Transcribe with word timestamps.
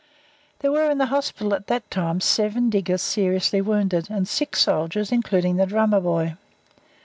There 0.61 0.71
were 0.71 0.89
in 0.89 0.97
the 0.97 1.05
hospital 1.13 1.53
at 1.53 1.67
that 1.67 1.91
time 1.91 2.21
seven 2.21 2.71
diggers 2.71 3.03
seriously 3.03 3.61
wounded 3.61 4.09
and 4.09 4.27
six 4.27 4.61
soldiers, 4.61 5.11
including 5.11 5.57
the 5.57 5.67
drummer 5.67 5.99
boy. 5.99 6.37